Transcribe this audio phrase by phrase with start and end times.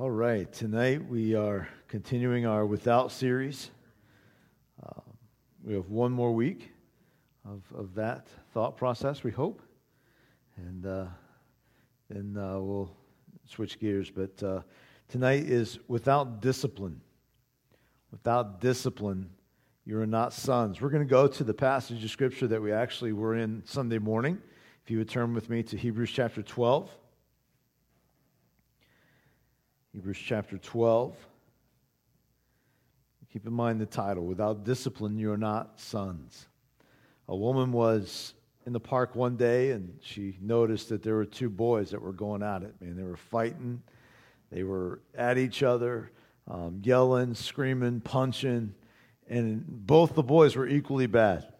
[0.00, 3.70] All right, tonight we are continuing our Without series.
[4.82, 5.02] Uh,
[5.62, 6.72] we have one more week
[7.44, 9.60] of, of that thought process, we hope.
[10.56, 11.04] And uh,
[12.08, 12.90] then uh, we'll
[13.44, 14.10] switch gears.
[14.10, 14.62] But uh,
[15.08, 16.98] tonight is Without Discipline.
[18.10, 19.28] Without discipline,
[19.84, 20.80] you are not sons.
[20.80, 23.98] We're going to go to the passage of Scripture that we actually were in Sunday
[23.98, 24.38] morning.
[24.84, 26.90] If you would turn with me to Hebrews chapter 12.
[29.92, 31.14] Hebrews chapter 12.
[33.30, 36.46] Keep in mind the title Without discipline, you are not sons.
[37.28, 38.32] A woman was
[38.66, 42.12] in the park one day and she noticed that there were two boys that were
[42.12, 42.74] going at it.
[42.80, 43.82] Man, they were fighting,
[44.50, 46.10] they were at each other,
[46.48, 48.74] um, yelling, screaming, punching,
[49.28, 51.52] and both the boys were equally bad.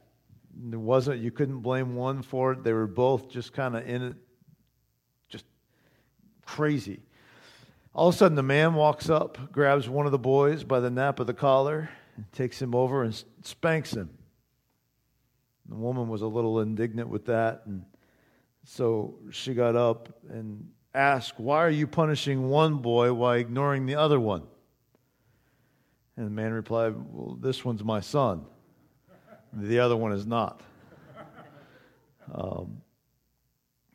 [0.70, 2.64] It wasn't, you couldn't blame one for it.
[2.64, 4.16] They were both just kind of in it,
[5.28, 5.44] just
[6.46, 7.00] crazy.
[7.94, 10.90] All of a sudden, the man walks up, grabs one of the boys by the
[10.90, 14.10] nape of the collar, and takes him over and spanks him.
[15.68, 17.84] The woman was a little indignant with that, and
[18.64, 23.96] so she got up and asked, Why are you punishing one boy while ignoring the
[23.96, 24.44] other one?
[26.16, 28.46] And the man replied, Well, this one's my son,
[29.52, 30.62] the other one is not.
[32.32, 32.80] Um,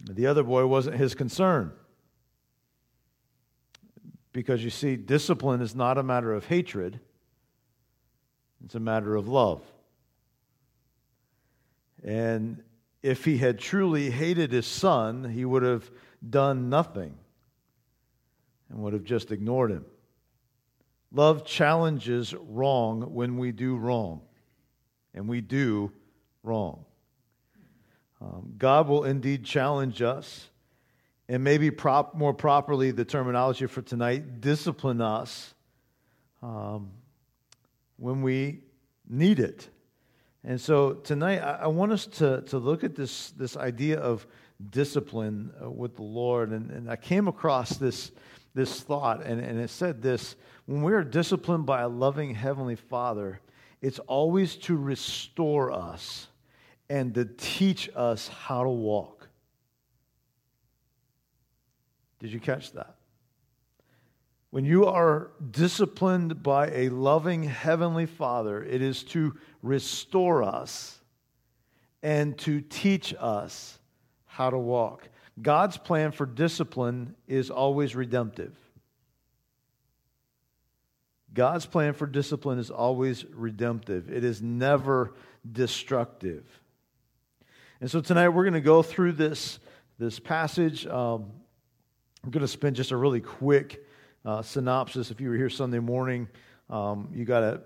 [0.01, 1.71] the other boy wasn't his concern.
[4.37, 6.99] Because you see, discipline is not a matter of hatred,
[8.63, 9.63] it's a matter of love.
[12.03, 12.61] And
[13.01, 15.89] if he had truly hated his son, he would have
[16.29, 17.17] done nothing
[18.69, 19.85] and would have just ignored him.
[21.11, 24.21] Love challenges wrong when we do wrong,
[25.15, 25.91] and we do
[26.43, 26.85] wrong.
[28.21, 30.47] Um, God will indeed challenge us
[31.29, 35.53] and maybe prop, more properly, the terminology for tonight, discipline us
[36.41, 36.91] um,
[37.97, 38.61] when we
[39.07, 39.69] need it.
[40.43, 44.25] And so tonight, I, I, want us to, to look at this, this idea of
[44.69, 46.51] discipline uh, with the Lord.
[46.51, 48.11] And, and I came across this,
[48.53, 50.35] this thought, and, and it said this
[50.65, 53.39] when we are disciplined by a loving Heavenly Father,
[53.81, 56.27] it's always to restore us
[56.89, 59.16] and to teach us how to walk.
[62.19, 62.95] Did you catch that?
[64.49, 70.99] When you are disciplined by a loving Heavenly Father, it is to restore us
[72.01, 73.77] and to teach us
[74.25, 75.09] how to walk.
[75.41, 78.55] God's plan for discipline is always redemptive.
[81.33, 85.13] God's plan for discipline is always redemptive, it is never
[85.49, 86.45] destructive.
[87.79, 89.59] And so tonight we're going to go through this,
[89.99, 90.87] this passage.
[90.87, 91.31] Um,
[92.23, 93.85] I'm going to spend just a really quick
[94.25, 95.11] uh, synopsis.
[95.11, 96.27] If you were here Sunday morning,
[96.69, 97.61] um, you got a,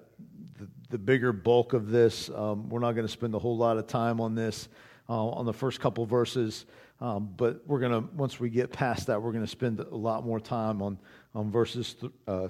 [0.59, 2.29] the, the, bigger bulk of this.
[2.29, 4.67] Um, we're not going to spend a whole lot of time on this,
[5.09, 6.66] uh, on the first couple verses.
[7.00, 9.95] Um, but we're going to, once we get past that, we're going to spend a
[9.95, 11.00] lot more time on,
[11.34, 12.50] on verses th- uh,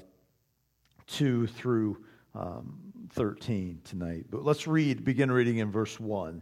[1.08, 2.04] 2 through
[2.36, 2.78] um,
[3.12, 4.26] 13 tonight.
[4.30, 6.42] But let's read, begin reading in verse 1.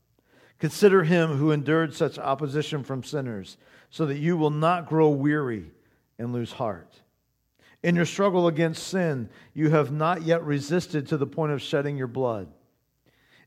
[0.61, 3.57] Consider him who endured such opposition from sinners,
[3.89, 5.71] so that you will not grow weary
[6.19, 7.01] and lose heart.
[7.81, 11.97] In your struggle against sin, you have not yet resisted to the point of shedding
[11.97, 12.47] your blood.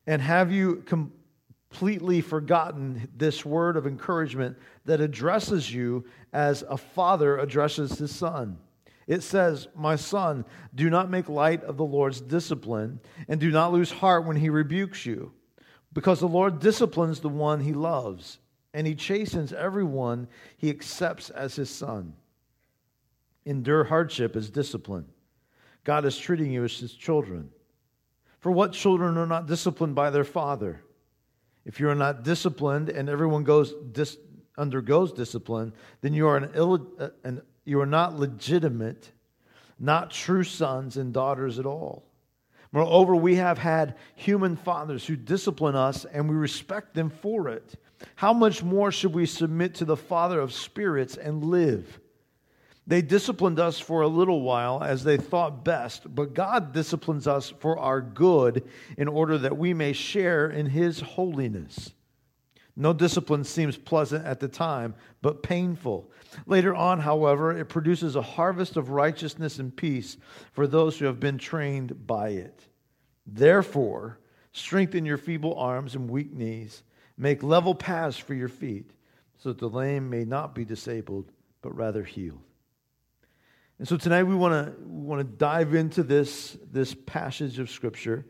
[0.08, 7.38] And have you completely forgotten this word of encouragement that addresses you as a father
[7.38, 8.58] addresses his son?
[9.06, 10.44] It says, My son,
[10.74, 14.50] do not make light of the Lord's discipline, and do not lose heart when he
[14.50, 15.32] rebukes you.
[15.94, 18.38] Because the Lord disciplines the one he loves,
[18.74, 20.26] and he chastens everyone
[20.56, 22.14] he accepts as his son.
[23.46, 25.06] Endure hardship as discipline.
[25.84, 27.50] God is treating you as his children.
[28.40, 30.82] For what children are not disciplined by their father?
[31.64, 34.18] If you are not disciplined and everyone goes dis,
[34.58, 39.12] undergoes discipline, then you are, an Ill, uh, an, you are not legitimate,
[39.78, 42.04] not true sons and daughters at all.
[42.74, 47.76] Moreover, we have had human fathers who discipline us and we respect them for it.
[48.16, 52.00] How much more should we submit to the Father of spirits and live?
[52.84, 57.54] They disciplined us for a little while as they thought best, but God disciplines us
[57.60, 58.68] for our good
[58.98, 61.92] in order that we may share in His holiness.
[62.76, 66.10] No discipline seems pleasant at the time, but painful.
[66.46, 70.16] Later on, however, it produces a harvest of righteousness and peace
[70.52, 72.64] for those who have been trained by it.
[73.26, 74.18] Therefore,
[74.52, 76.82] strengthen your feeble arms and weak knees.
[77.16, 78.90] Make level paths for your feet,
[79.38, 81.30] so that the lame may not be disabled,
[81.62, 82.42] but rather healed.
[83.78, 88.26] And so tonight we want to want to dive into this, this passage of Scripture.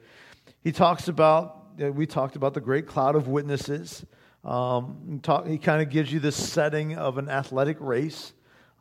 [0.63, 4.05] He talks about, we talked about the great cloud of witnesses.
[4.45, 8.33] Um, talk, he kind of gives you this setting of an athletic race.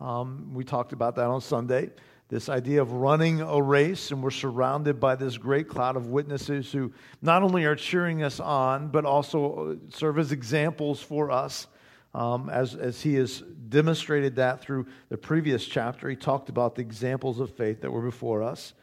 [0.01, 1.92] Um, we talked about that on Sunday.
[2.27, 6.71] This idea of running a race, and we're surrounded by this great cloud of witnesses
[6.71, 11.68] who not only are cheering us on, but also serve as examples for us
[12.13, 16.09] um, as, as he has demonstrated that through the previous chapter.
[16.09, 18.74] He talked about the examples of faith that were before us.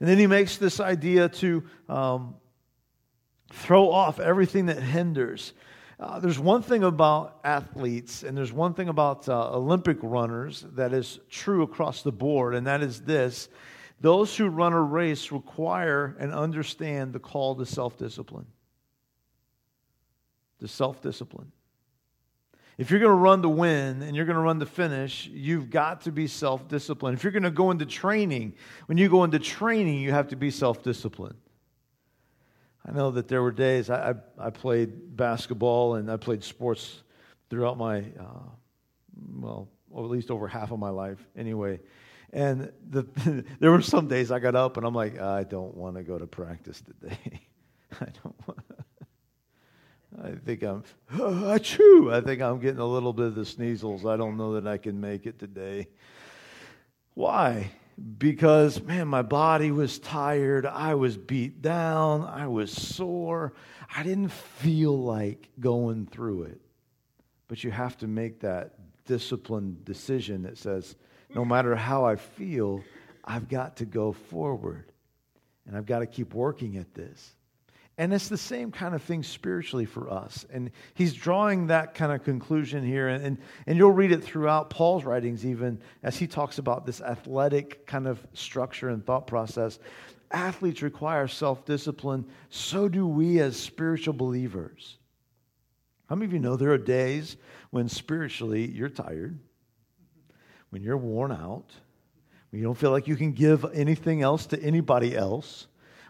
[0.00, 2.34] And then he makes this idea to um,
[3.52, 5.52] throw off everything that hinders.
[5.98, 10.92] Uh, there's one thing about athletes, and there's one thing about uh, Olympic runners that
[10.92, 13.48] is true across the board, and that is this
[14.00, 18.46] those who run a race require and understand the call to self discipline.
[20.60, 21.50] To self discipline.
[22.76, 25.70] If you're going to run to win and you're going to run to finish, you've
[25.70, 27.16] got to be self disciplined.
[27.16, 28.52] If you're going to go into training,
[28.84, 31.36] when you go into training, you have to be self disciplined.
[32.86, 37.02] I know that there were days I, I, I, played basketball and I played sports
[37.50, 38.48] throughout my, uh,
[39.34, 41.80] well, at least over half of my life anyway.
[42.32, 43.04] And the,
[43.60, 46.16] there were some days I got up and I'm like, I don't want to go
[46.16, 47.40] to practice today.
[48.00, 48.60] I don't want
[50.22, 54.10] I think I'm, achoo, I think I'm getting a little bit of the sneezels.
[54.10, 55.88] I don't know that I can make it today.
[57.14, 57.70] Why?
[58.18, 60.66] Because, man, my body was tired.
[60.66, 62.24] I was beat down.
[62.24, 63.54] I was sore.
[63.94, 66.60] I didn't feel like going through it.
[67.48, 68.74] But you have to make that
[69.06, 70.96] disciplined decision that says,
[71.34, 72.82] no matter how I feel,
[73.24, 74.92] I've got to go forward.
[75.66, 77.35] And I've got to keep working at this.
[77.98, 80.44] And it's the same kind of thing spiritually for us.
[80.52, 83.08] And he's drawing that kind of conclusion here.
[83.08, 87.00] And, and, and, you'll read it throughout Paul's writings, even as he talks about this
[87.00, 89.78] athletic kind of structure and thought process.
[90.30, 92.26] Athletes require self discipline.
[92.50, 94.98] So do we as spiritual believers.
[96.08, 97.36] How many of you know there are days
[97.70, 99.38] when spiritually you're tired,
[100.70, 101.72] when you're worn out,
[102.50, 105.66] when you don't feel like you can give anything else to anybody else?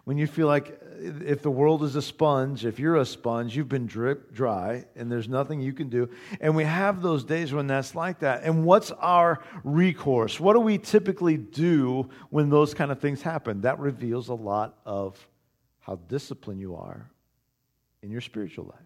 [0.06, 3.56] When you feel like uh, if the world is a sponge, if you're a sponge,
[3.56, 6.08] you've been drip dry and there's nothing you can do.
[6.40, 8.44] And we have those days when that's like that.
[8.44, 10.38] And what's our recourse?
[10.38, 13.62] What do we typically do when those kind of things happen?
[13.62, 15.18] That reveals a lot of
[15.80, 17.10] how disciplined you are
[18.00, 18.78] in your spiritual life.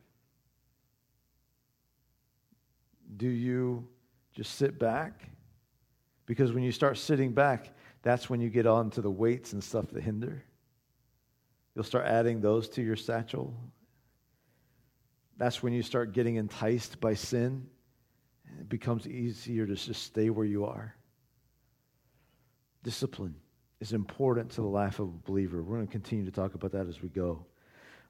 [3.19, 3.87] Do you
[4.33, 5.29] just sit back?
[6.25, 9.63] Because when you start sitting back, that's when you get on to the weights and
[9.63, 10.45] stuff that hinder.
[11.75, 13.55] You'll start adding those to your satchel.
[15.37, 17.67] That's when you start getting enticed by sin.
[18.59, 20.95] It becomes easier to just stay where you are.
[22.83, 23.35] Discipline
[23.81, 25.63] is important to the life of a believer.
[25.63, 27.47] We're going to continue to talk about that as we go.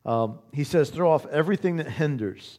[0.04, 2.58] Um, he says, throw off everything that hinders.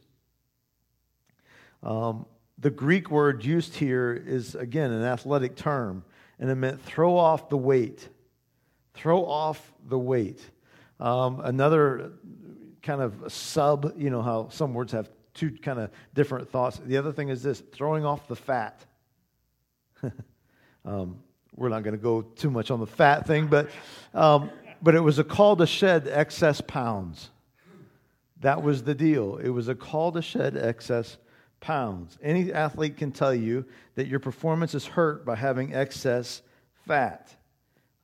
[1.83, 2.25] Um,
[2.59, 6.03] the Greek word used here is, again, an athletic term,
[6.39, 8.07] and it meant throw off the weight.
[8.93, 10.39] Throw off the weight.
[11.01, 12.11] Um, another
[12.83, 16.79] kind of sub, you know, how some words have two kind of different thoughts.
[16.85, 18.85] The other thing is this throwing off the fat.
[20.85, 21.17] um,
[21.55, 23.71] we're not going to go too much on the fat thing, but,
[24.13, 24.51] um,
[24.83, 27.31] but it was a call to shed excess pounds.
[28.41, 29.37] That was the deal.
[29.37, 31.17] It was a call to shed excess
[31.61, 32.19] pounds.
[32.21, 33.65] Any athlete can tell you
[33.95, 36.43] that your performance is hurt by having excess
[36.87, 37.35] fat.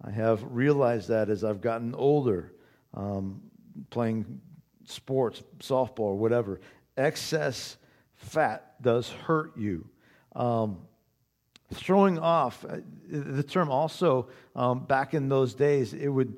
[0.04, 2.54] I have realized that as I've gotten older
[2.94, 3.42] um,
[3.90, 4.42] playing
[4.86, 6.60] sports, softball, or whatever.
[6.96, 7.78] Excess
[8.16, 9.88] fat does hurt you.
[10.36, 10.80] Um,
[11.74, 12.78] throwing off, uh,
[13.10, 16.36] the term also, um, back in those days, it would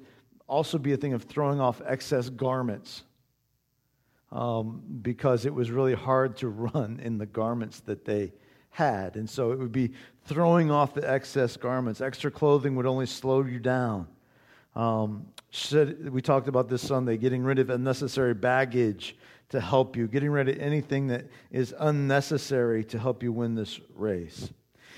[0.47, 3.03] also be a thing of throwing off excess garments.
[4.31, 8.31] Um, because it was really hard to run in the garments that they
[8.69, 9.15] had.
[9.15, 9.91] And so it would be
[10.25, 11.99] throwing off the excess garments.
[11.99, 14.07] Extra clothing would only slow you down.
[14.75, 15.25] Um,
[16.11, 19.15] we talked about this Sunday getting rid of unnecessary baggage
[19.49, 23.79] to help you, getting rid of anything that is unnecessary to help you win this
[23.95, 24.41] race.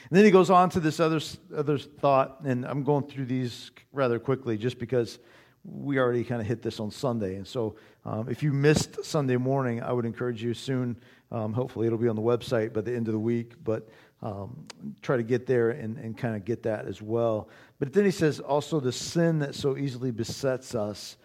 [0.10, 1.22] And then he goes on to this other,
[1.56, 5.20] other thought, and I'm going through these rather quickly just because
[5.64, 7.36] we already kind of hit this on Sunday.
[7.36, 10.98] And so um, if you missed Sunday morning, I would encourage you soon.
[11.32, 13.88] Um, hopefully, it'll be on the website by the end of the week, but
[14.24, 14.66] um,
[15.02, 17.50] try to get there and, and kind of get that as well.
[17.80, 21.18] But then he says also the sin that so easily besets us.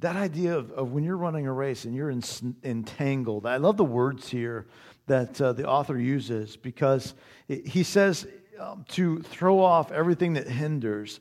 [0.00, 2.22] That idea of, of when you're running a race and you're in,
[2.62, 3.46] entangled.
[3.46, 4.66] I love the words here
[5.06, 7.14] that uh, the author uses because
[7.48, 8.26] it, he says
[8.58, 11.20] um, to throw off everything that hinders.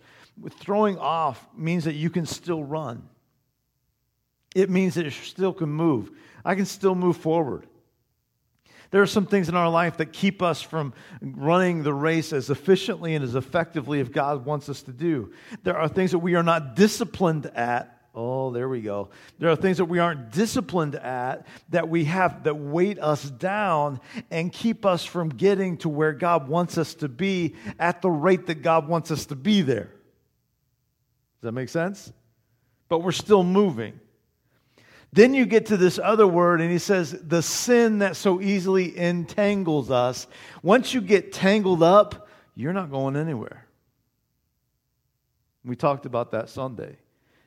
[0.59, 3.09] Throwing off means that you can still run.
[4.55, 6.11] It means that you still can move.
[6.45, 7.67] I can still move forward.
[8.91, 12.49] There are some things in our life that keep us from running the race as
[12.49, 15.33] efficiently and as effectively as God wants us to do.
[15.63, 17.93] There are things that we are not disciplined at.
[18.15, 19.09] Oh, there we go.
[19.37, 23.99] There are things that we aren't disciplined at that we have that weight us down
[24.31, 28.47] and keep us from getting to where God wants us to be at the rate
[28.47, 29.91] that God wants us to be there.
[31.37, 32.11] Does that make sense?
[32.89, 33.99] But we're still moving.
[35.13, 38.97] Then you get to this other word, and he says, the sin that so easily
[38.97, 40.27] entangles us.
[40.61, 43.65] Once you get tangled up, you're not going anywhere.
[45.63, 46.97] We talked about that Sunday.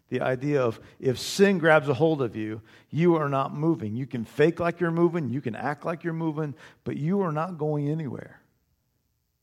[0.09, 3.95] The idea of if sin grabs a hold of you, you are not moving.
[3.95, 7.31] You can fake like you're moving, you can act like you're moving, but you are
[7.33, 8.40] not going anywhere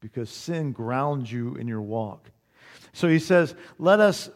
[0.02, 2.30] because sin grounds you in your walk.
[2.92, 4.30] So he says, let us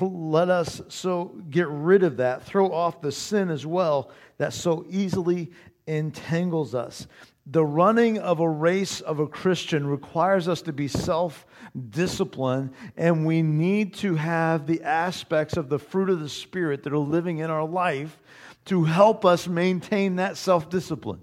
[0.00, 4.84] let us so get rid of that, throw off the sin as well that so
[4.88, 5.50] easily
[5.86, 7.06] entangles us.
[7.46, 11.46] The running of a race of a Christian requires us to be self
[11.90, 16.92] disciplined, and we need to have the aspects of the fruit of the Spirit that
[16.92, 18.20] are living in our life
[18.66, 21.20] to help us maintain that self discipline.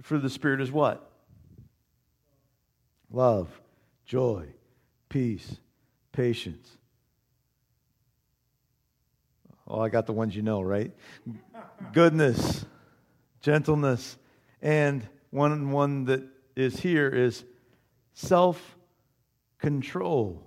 [0.00, 1.10] Fruit of the Spirit is what?
[3.10, 3.48] Love,
[4.06, 4.46] joy,
[5.08, 5.58] peace
[6.12, 6.76] patience.
[9.66, 10.92] Oh, I got the ones you know, right?
[11.92, 12.64] Goodness,
[13.40, 14.16] gentleness,
[14.60, 16.22] and one one that
[16.54, 17.44] is here is
[18.12, 18.76] self
[19.58, 20.46] control.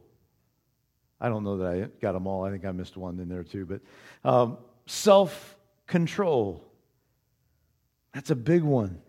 [1.19, 2.43] I don't know that I got them all.
[2.43, 3.81] I think I missed one in there too, but
[4.29, 5.55] um, self
[5.87, 6.63] control.
[8.13, 9.01] That's a big one.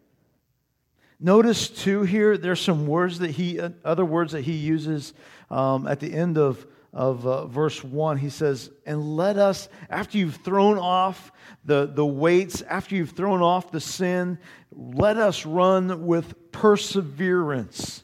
[1.18, 5.14] Notice too here, there's some words that he, other words that he uses
[5.50, 8.18] um, at the end of, of uh, verse 1.
[8.18, 11.32] He says, And let us, after you've thrown off
[11.64, 14.38] the, the weights, after you've thrown off the sin,
[14.70, 18.02] let us run with perseverance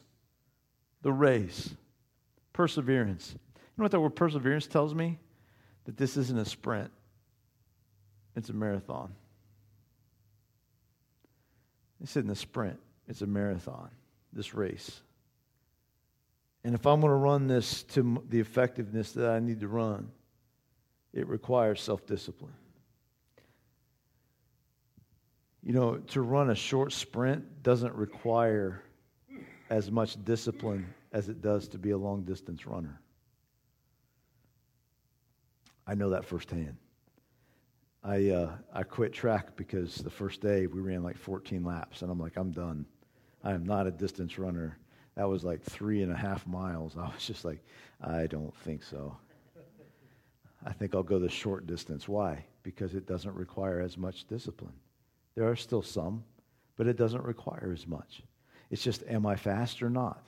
[1.03, 1.69] the race.
[2.51, 3.31] Perseverance.
[3.33, 5.19] You know what that word perseverance tells me?
[5.85, 6.89] That this isn't a sprint,
[8.35, 9.13] it's a marathon.
[12.01, 12.79] This isn't a sprint.
[13.13, 13.91] It's a marathon,
[14.33, 15.03] this race.
[16.63, 20.09] And if I'm going to run this to the effectiveness that I need to run,
[21.13, 22.55] it requires self discipline.
[25.61, 28.81] You know, to run a short sprint doesn't require
[29.69, 32.99] as much discipline as it does to be a long distance runner.
[35.85, 36.77] I know that firsthand.
[38.03, 42.09] I, uh, I quit track because the first day we ran like 14 laps, and
[42.09, 42.87] I'm like, I'm done.
[43.43, 44.77] I am not a distance runner.
[45.15, 46.95] That was like three and a half miles.
[46.97, 47.63] I was just like,
[48.01, 49.17] I don't think so.
[50.65, 52.07] I think I'll go the short distance.
[52.07, 52.45] Why?
[52.63, 54.73] Because it doesn't require as much discipline.
[55.35, 56.23] There are still some,
[56.77, 58.21] but it doesn't require as much.
[58.71, 60.23] It's just, am I fast or not?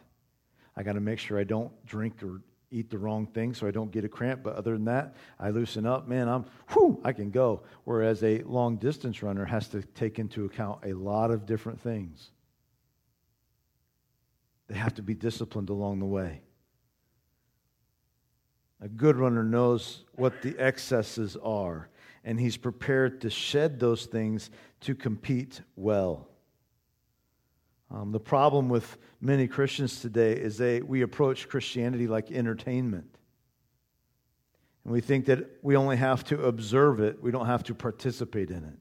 [0.76, 3.72] I got to make sure I don't drink or eat the wrong thing so I
[3.72, 4.44] don't get a cramp.
[4.44, 7.62] But other than that, I loosen up, man, I'm, whew, I can go.
[7.86, 12.32] Whereas a long distance runner has to take into account a lot of different things.
[14.68, 16.42] They have to be disciplined along the way.
[18.82, 21.90] A good runner knows what the excesses are,
[22.24, 24.50] and he's prepared to shed those things
[24.82, 26.28] to compete well.
[27.92, 33.18] Um, the problem with many Christians today is they, we approach Christianity like entertainment.
[34.84, 38.52] And we think that we only have to observe it, we don't have to participate
[38.52, 38.78] in it.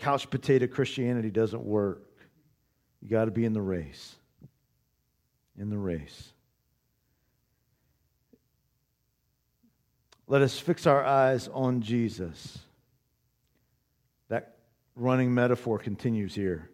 [0.00, 2.02] Couch potato Christianity doesn't work.
[3.02, 4.16] You got to be in the race.
[5.56, 6.32] In the race.
[10.26, 12.58] Let us fix our eyes on Jesus.
[14.28, 14.56] That
[14.94, 16.70] running metaphor continues here.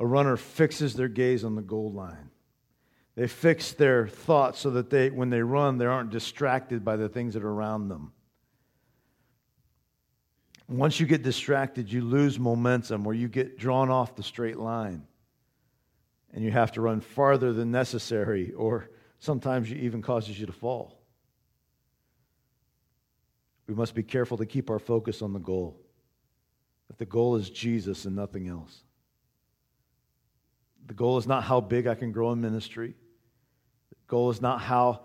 [0.00, 2.30] A runner fixes their gaze on the goal line.
[3.14, 7.08] They fix their thoughts so that they, when they run, they aren't distracted by the
[7.08, 8.12] things that are around them.
[10.68, 15.06] Once you get distracted, you lose momentum or you get drawn off the straight line.
[16.32, 20.52] And you have to run farther than necessary, or sometimes it even causes you to
[20.52, 21.00] fall.
[23.66, 25.80] We must be careful to keep our focus on the goal.
[26.88, 28.82] That the goal is Jesus and nothing else.
[30.86, 32.94] The goal is not how big I can grow in ministry.
[33.90, 35.02] The goal is not how,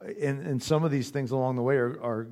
[0.00, 2.28] and, and some of these things along the way are, are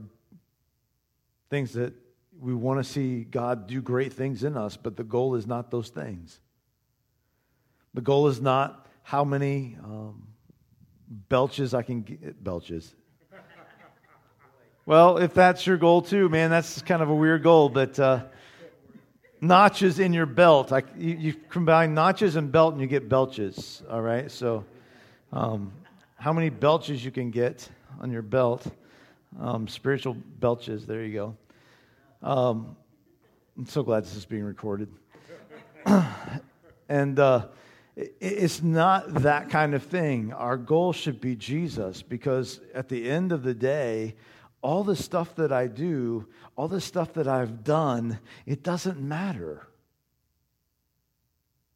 [1.50, 1.94] things that
[2.40, 5.70] we want to see God do great things in us, but the goal is not
[5.70, 6.40] those things.
[7.92, 10.26] The goal is not how many um,
[11.28, 12.42] belches I can get.
[12.42, 12.94] Belches.
[14.86, 18.24] Well, if that's your goal too, man, that's kind of a weird goal, but uh,
[19.40, 20.72] notches in your belt.
[20.72, 24.30] I, you, you, combine notches and belt and you get belches, all right?
[24.30, 24.64] So,
[25.32, 25.72] um,
[26.16, 27.68] how many belches you can get
[28.00, 28.66] on your belt?
[29.38, 31.36] Um, spiritual belches, there you go.
[32.22, 32.76] Um,
[33.56, 34.88] I'm so glad this is being recorded.
[36.88, 37.46] and uh,
[37.96, 40.32] it, it's not that kind of thing.
[40.34, 44.16] Our goal should be Jesus because at the end of the day,
[44.60, 49.66] all the stuff that I do, all the stuff that I've done, it doesn't matter.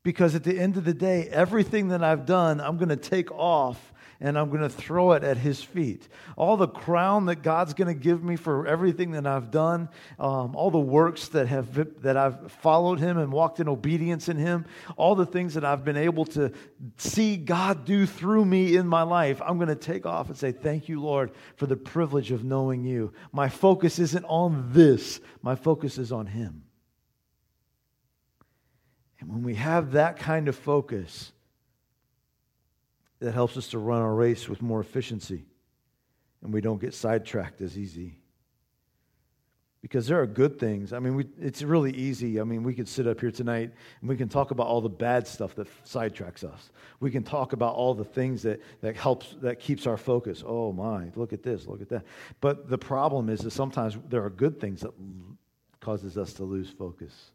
[0.02, 3.32] Because at the end of the day, everything that I've done, I'm going to take
[3.32, 6.08] off and I'm going to throw it at his feet.
[6.36, 10.54] All the crown that God's going to give me for everything that I've done, um,
[10.56, 14.66] all the works that, have, that I've followed him and walked in obedience in him,
[14.96, 16.52] all the things that I've been able to
[16.96, 20.52] see God do through me in my life, I'm going to take off and say,
[20.52, 23.12] Thank you, Lord, for the privilege of knowing you.
[23.32, 26.64] My focus isn't on this, my focus is on him.
[29.20, 31.32] And when we have that kind of focus,
[33.24, 35.46] that helps us to run our race with more efficiency
[36.42, 38.18] and we don't get sidetracked as easy.
[39.80, 40.94] Because there are good things.
[40.94, 42.40] I mean, we, it's really easy.
[42.40, 44.88] I mean, we could sit up here tonight and we can talk about all the
[44.88, 46.70] bad stuff that sidetracks us.
[47.00, 50.42] We can talk about all the things that, that helps, that keeps our focus.
[50.46, 52.04] Oh my, look at this, look at that.
[52.40, 54.92] But the problem is that sometimes there are good things that
[55.80, 57.32] causes us to lose focus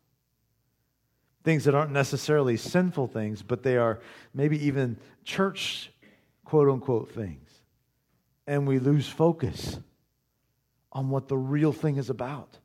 [1.43, 3.99] things that aren't necessarily sinful things, but they are
[4.34, 5.91] maybe even church
[6.45, 7.49] quote unquote things.
[8.47, 9.80] And we lose focus
[10.91, 12.58] on what the real thing is about.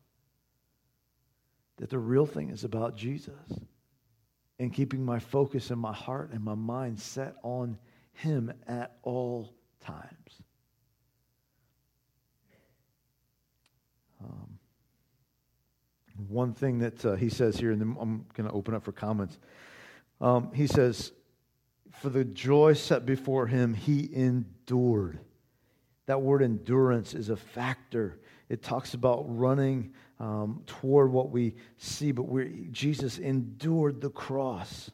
[1.77, 3.33] That the real thing is about Jesus
[4.59, 7.77] and keeping my focus and my heart and my mind set on
[8.13, 10.44] Him at all times.
[16.35, 18.93] One thing that uh, he says here, and then I'm going to open up for
[18.93, 19.39] comments.
[20.21, 21.13] Um, he says,
[21.93, 25.21] For the joy set before him, he endured.
[26.07, 28.19] That word endurance is a factor.
[28.49, 34.91] It talks about running um, toward what we see, but we Jesus endured the cross.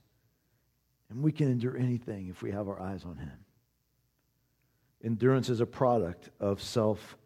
[1.08, 3.32] And we can endure anything if we have our eyes on him.
[5.02, 7.16] Endurance is a product of self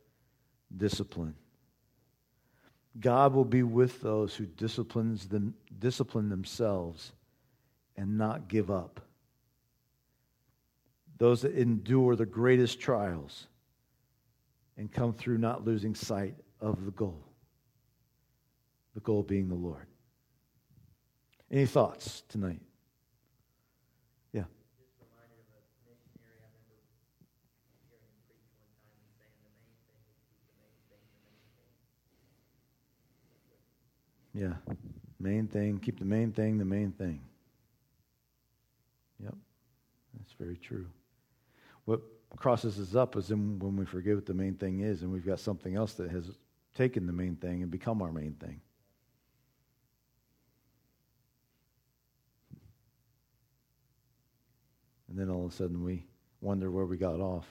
[0.74, 1.34] discipline.
[3.00, 7.12] God will be with those who disciplines them, discipline themselves
[7.96, 9.00] and not give up.
[11.18, 13.46] Those that endure the greatest trials
[14.76, 17.24] and come through not losing sight of the goal.
[18.94, 19.86] The goal being the Lord.
[21.50, 22.60] Any thoughts tonight?
[34.34, 34.54] Yeah.
[35.20, 35.78] Main thing.
[35.78, 37.20] Keep the main thing the main thing.
[39.22, 39.34] Yep.
[40.18, 40.86] That's very true.
[41.84, 42.00] What
[42.36, 45.38] crosses us up is when we forget what the main thing is and we've got
[45.38, 46.30] something else that has
[46.74, 48.60] taken the main thing and become our main thing.
[55.08, 56.04] And then all of a sudden we
[56.40, 57.46] wonder where we got off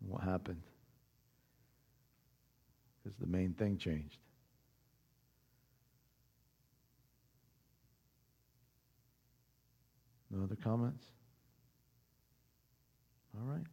[0.00, 0.62] and what happened.
[3.02, 4.18] Because the main thing changed.
[10.30, 11.06] No other comments?
[13.36, 13.64] All right.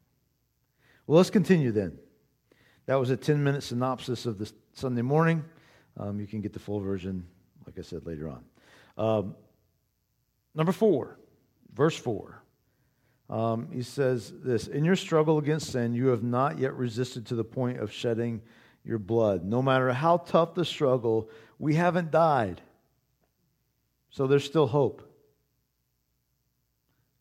[1.07, 1.97] Well, let's continue then.
[2.85, 5.43] That was a 10 minute synopsis of the Sunday morning.
[5.97, 7.25] Um, you can get the full version,
[7.65, 8.43] like I said, later on.
[8.97, 9.35] Um,
[10.53, 11.17] number four,
[11.73, 12.41] verse four.
[13.29, 17.35] Um, he says this In your struggle against sin, you have not yet resisted to
[17.35, 18.41] the point of shedding
[18.83, 19.43] your blood.
[19.43, 22.61] No matter how tough the struggle, we haven't died.
[24.11, 25.01] So there's still hope.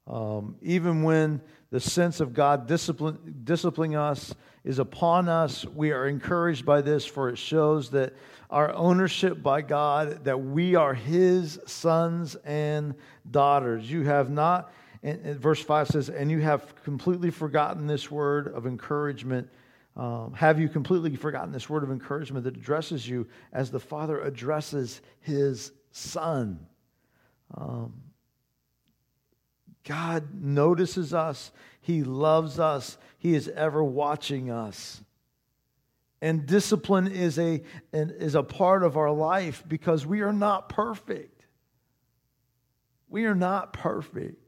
[0.06, 1.40] Um, even when
[1.70, 5.64] the sense of God discipline, disciplining us is upon us.
[5.64, 8.14] We are encouraged by this, for it shows that
[8.50, 12.94] our ownership by God, that we are His sons and
[13.30, 13.90] daughters.
[13.90, 18.66] You have not, and, verse 5 says, and you have completely forgotten this word of
[18.66, 19.48] encouragement.
[19.96, 24.20] Um, have you completely forgotten this word of encouragement that addresses you as the Father
[24.20, 26.66] addresses His Son?
[27.54, 27.94] Um,
[29.84, 35.02] God notices us, He loves us, He is ever watching us.
[36.20, 41.44] And discipline is a, is a part of our life because we are not perfect.
[43.08, 44.43] We are not perfect.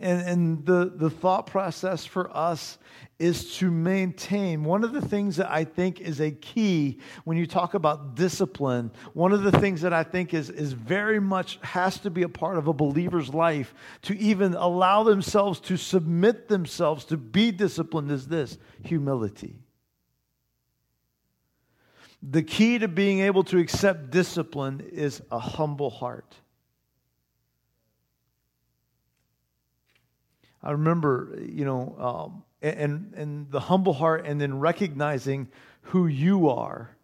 [0.00, 2.78] And, and the, the thought process for us
[3.18, 4.64] is to maintain.
[4.64, 8.90] One of the things that I think is a key when you talk about discipline,
[9.12, 12.30] one of the things that I think is, is very much has to be a
[12.30, 18.10] part of a believer's life to even allow themselves to submit themselves to be disciplined
[18.10, 19.58] is this humility.
[22.22, 26.34] The key to being able to accept discipline is a humble heart.
[30.62, 35.48] I remember, you know, um, and, and the humble heart, and then recognizing
[35.82, 36.94] who you are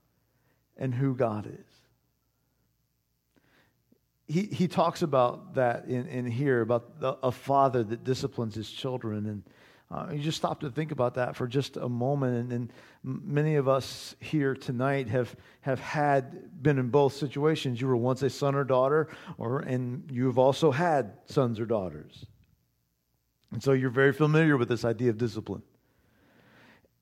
[0.77, 1.67] and who God is.
[4.29, 8.71] He, he talks about that in, in here, about the, a father that disciplines his
[8.71, 9.27] children.
[9.27, 9.43] And
[9.91, 12.37] uh, you just stop to think about that for just a moment.
[12.37, 17.81] And, and many of us here tonight have, have had been in both situations.
[17.81, 22.27] You were once a son or daughter, or, and you've also had sons or daughters.
[23.53, 25.63] And so you're very familiar with this idea of discipline.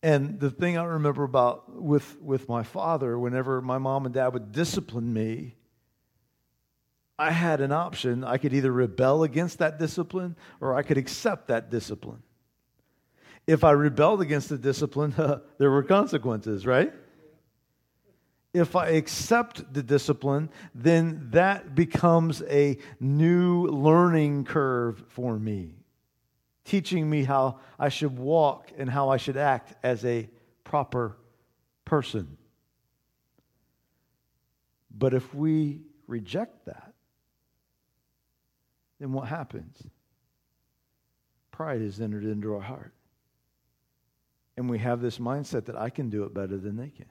[0.03, 4.35] And the thing I remember about with, with my father, whenever my mom and dad
[4.35, 5.55] would discipline me,
[7.19, 8.23] I had an option.
[8.23, 12.23] I could either rebel against that discipline or I could accept that discipline.
[13.47, 15.15] If I rebelled against the discipline,
[15.59, 16.93] there were consequences, right?
[18.53, 25.84] If I accept the discipline, then that becomes a new learning curve for me
[26.65, 30.29] teaching me how I should walk and how I should act as a
[30.65, 31.17] proper
[31.85, 32.37] person.
[34.97, 36.93] But if we reject that,
[39.01, 39.83] then what happens?
[41.51, 42.95] Pride is entered into our heart.
[44.57, 47.07] And we have this mindset that I can do it better than they can.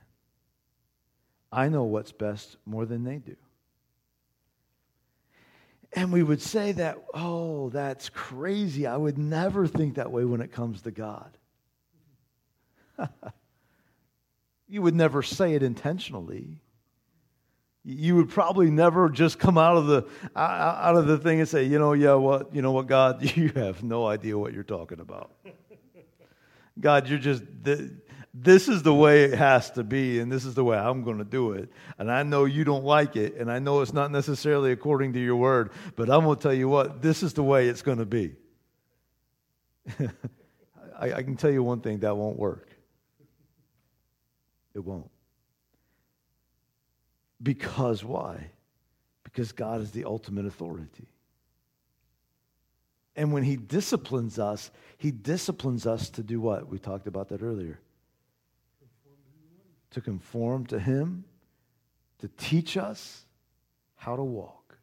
[1.51, 3.35] I know what's best more than they do.
[5.95, 8.87] And we would say that, oh, that's crazy.
[8.87, 11.37] I would never think that way when it comes to God.
[14.67, 16.61] you would never say it intentionally.
[17.85, 21.65] You would probably never just come out of the out of the thing and say,
[21.65, 24.99] you know, yeah, what, you know what, God, you have no idea what you're talking
[24.99, 25.31] about.
[26.79, 27.43] God, you're just
[28.33, 31.19] this is the way it has to be, and this is the way I'm going
[31.19, 31.69] to do it.
[31.99, 35.19] And I know you don't like it, and I know it's not necessarily according to
[35.19, 37.99] your word, but I'm going to tell you what, this is the way it's going
[37.99, 38.35] to be.
[40.99, 42.69] I, I can tell you one thing that won't work.
[44.73, 45.11] It won't.
[47.41, 48.49] Because why?
[49.23, 51.07] Because God is the ultimate authority.
[53.15, 56.67] And when He disciplines us, He disciplines us to do what?
[56.67, 57.79] We talked about that earlier
[59.93, 61.23] to conform to Him,
[62.19, 63.25] to teach us
[63.95, 64.77] how to walk,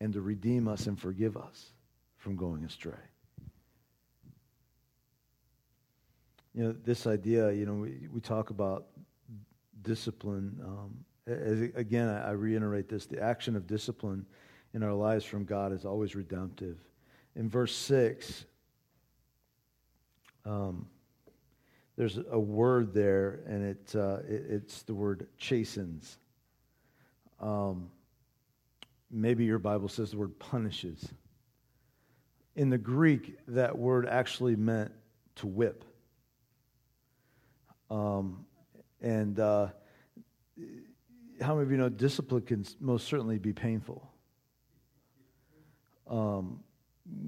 [0.00, 1.70] and to redeem us and forgive us
[2.16, 2.92] from going astray.
[6.54, 8.86] You know, this idea, you know, we, we talk about
[9.82, 10.58] discipline.
[10.62, 14.26] Um, as, again, I, I reiterate this the action of discipline
[14.74, 16.78] in our lives from God is always redemptive.
[17.36, 18.44] In verse 6,
[20.44, 20.86] um,
[21.96, 26.18] there's a word there, and it, uh, it it's the word chastens.
[27.40, 27.90] Um,
[29.10, 31.06] maybe your Bible says the word punishes.
[32.56, 34.92] In the Greek, that word actually meant
[35.36, 35.84] to whip.
[37.90, 38.46] Um,
[39.02, 39.68] and uh,
[41.42, 44.08] how many of you know discipline can most certainly be painful?
[46.08, 46.60] Um,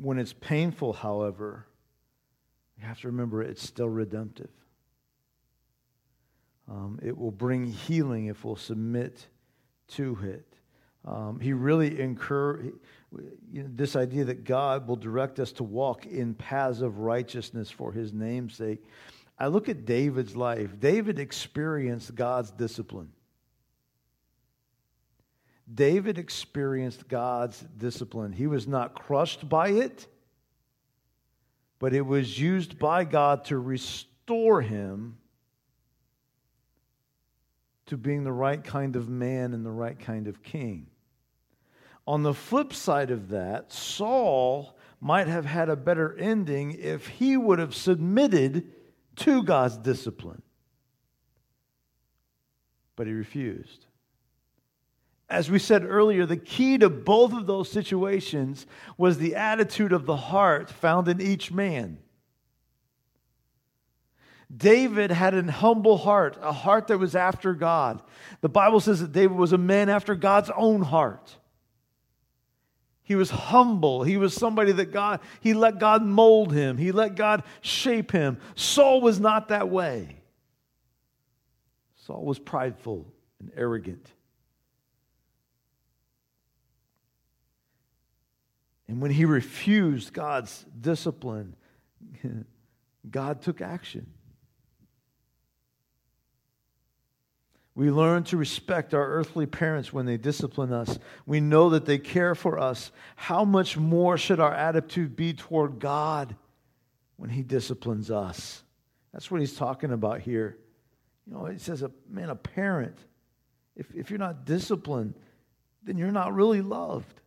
[0.00, 1.66] when it's painful, however,
[2.84, 4.50] you have to remember it's still redemptive.
[6.68, 9.26] Um, it will bring healing if we'll submit
[9.92, 10.46] to it.
[11.06, 12.72] Um, he really incur
[13.50, 17.70] you know, this idea that God will direct us to walk in paths of righteousness
[17.70, 18.84] for his name's sake.
[19.38, 20.78] I look at David's life.
[20.78, 23.12] David experienced God's discipline.
[25.72, 28.32] David experienced God's discipline.
[28.32, 30.06] He was not crushed by it.
[31.78, 35.18] But it was used by God to restore him
[37.86, 40.86] to being the right kind of man and the right kind of king.
[42.06, 47.36] On the flip side of that, Saul might have had a better ending if he
[47.36, 48.70] would have submitted
[49.16, 50.42] to God's discipline.
[52.96, 53.86] But he refused.
[55.28, 58.66] As we said earlier, the key to both of those situations
[58.98, 61.98] was the attitude of the heart found in each man.
[64.54, 68.02] David had an humble heart, a heart that was after God.
[68.40, 71.36] The Bible says that David was a man after God's own heart.
[73.02, 74.02] He was humble.
[74.02, 76.78] He was somebody that God, he let God mold him.
[76.78, 78.38] He let God shape him.
[78.54, 80.16] Saul was not that way.
[81.96, 83.06] Saul was prideful
[83.40, 84.06] and arrogant.
[88.88, 91.56] And when he refused God's discipline,
[93.10, 94.06] God took action.
[97.76, 100.98] We learn to respect our earthly parents when they discipline us.
[101.26, 102.92] We know that they care for us.
[103.16, 106.36] How much more should our attitude be toward God
[107.16, 108.62] when He disciplines us?
[109.12, 110.56] That's what He's talking about here.
[111.26, 112.96] You know, He says, a, man, a parent,
[113.74, 115.14] if, if you're not disciplined,
[115.82, 117.20] then you're not really loved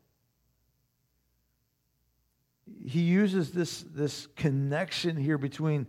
[2.88, 5.88] he uses this, this connection here between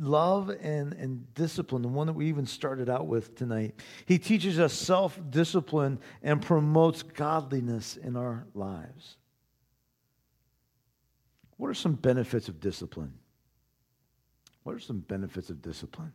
[0.00, 3.74] love and, and discipline, the one that we even started out with tonight.
[4.06, 9.16] He teaches us self discipline and promotes godliness in our lives.
[11.56, 13.14] What are some benefits of discipline?
[14.64, 16.12] What are some benefits of discipline?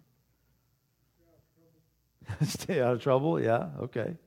[2.43, 4.17] Stay out of trouble, yeah, okay.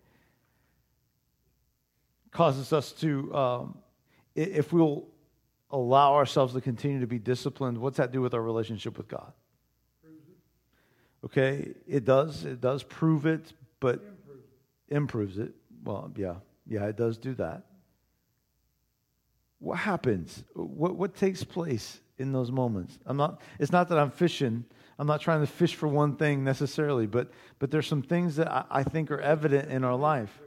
[2.31, 3.79] Causes us to, um,
[4.35, 5.12] if we'll
[5.73, 9.33] allow ourselves to continue to be disciplined, what's that do with our relationship with God?
[11.25, 12.45] Okay, it does.
[12.45, 14.03] It does prove it, but
[14.89, 15.55] improves it.
[15.85, 16.35] Well, yeah,
[16.67, 17.65] yeah, it does do that.
[19.59, 20.43] What happens?
[20.55, 22.99] What what takes place in those moments?
[23.07, 23.41] I'm not.
[23.61, 24.65] It's not that I'm fishing.
[24.99, 27.31] I'm not trying to fish for one thing necessarily, but
[27.61, 30.41] but there's some things that I, I think are evident in our life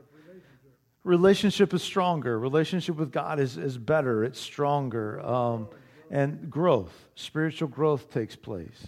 [1.05, 2.37] relationship is stronger.
[2.37, 5.25] Relationship with God is, is better, it's stronger.
[5.25, 5.69] Um,
[6.11, 8.87] and growth, spiritual growth takes place.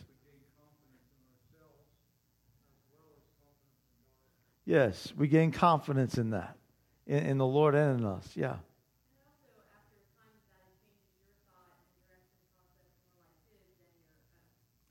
[4.65, 6.58] Yes, we gain confidence in that,
[7.06, 8.30] in, in the Lord and in us.
[8.36, 8.58] Yeah.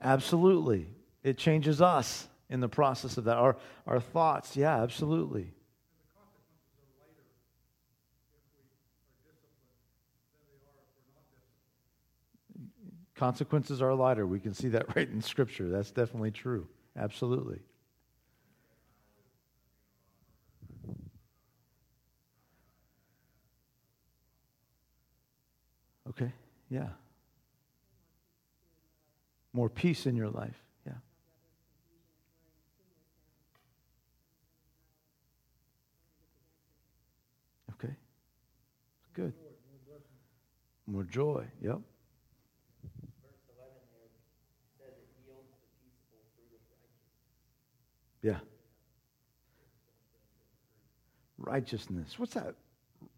[0.01, 0.87] Absolutely.
[1.23, 3.37] It changes us in the process of that.
[3.37, 5.53] Our, our thoughts, yeah, absolutely.
[13.17, 14.27] Consequences are lighter.
[14.27, 15.69] We can see that right in Scripture.
[15.69, 16.69] That's definitely true.
[16.97, 17.61] Absolutely.
[26.09, 26.33] Okay,
[26.71, 26.89] yeah.
[29.53, 30.93] More peace in your life, yeah.
[37.73, 37.95] Okay,
[39.15, 39.33] good.
[40.87, 41.81] More joy, yep.
[48.27, 48.39] Yeah.
[51.39, 52.19] Righteousness.
[52.19, 52.57] What's that?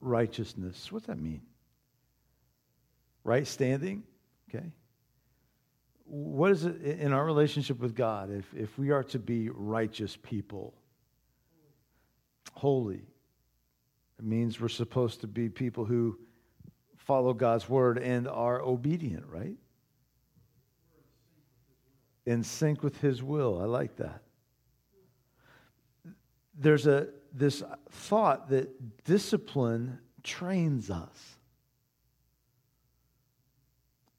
[0.03, 0.93] Righteousness.
[0.93, 1.41] What's that mean?
[3.25, 4.03] Right standing?
[4.51, 4.71] Okay.
[6.05, 10.15] What is it in our relationship with God if, if we are to be righteous
[10.23, 10.75] people?
[12.53, 13.07] Holy.
[14.19, 16.19] It means we're supposed to be people who
[16.99, 19.57] follow God's word and are obedient, right?
[22.27, 23.59] In sync with His will.
[23.63, 24.21] I like that
[26.59, 31.37] there's a, this thought that discipline trains us.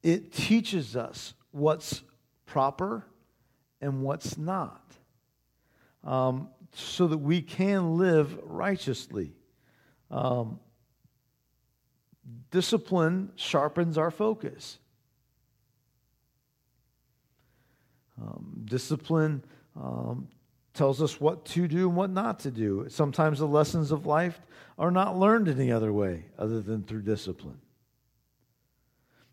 [0.02, 2.02] It teaches us what's
[2.46, 3.04] proper
[3.80, 4.82] and what's not,
[6.02, 9.34] um, so that we can live righteously.
[10.10, 10.58] Um,
[12.50, 14.78] discipline sharpens our focus.
[18.20, 19.42] Um, discipline
[19.76, 20.28] um,
[20.74, 22.86] tells us what to do and what not to do.
[22.88, 24.40] Sometimes the lessons of life
[24.78, 27.60] are not learned any other way other than through discipline.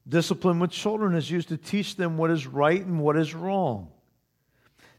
[0.07, 3.89] Discipline with children is used to teach them what is right and what is wrong.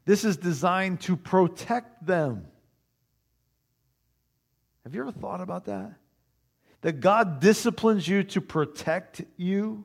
[0.05, 2.46] This is designed to protect them.
[4.85, 5.92] Have you ever thought about that?
[6.83, 9.85] That God disciplines you to protect you?